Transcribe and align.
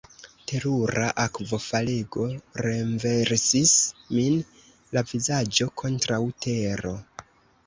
Terura 0.51 1.09
akvofalego 1.23 2.25
renversis 2.67 3.75
min, 4.15 4.41
la 4.97 5.05
vizaĝo 5.13 5.69
kontraŭ 5.85 6.23
tero. 6.49 6.97